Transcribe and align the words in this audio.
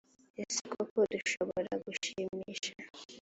ese 0.43 0.61
koko 0.73 0.99
dushobora 1.13 1.71
gushimisha 1.85 2.71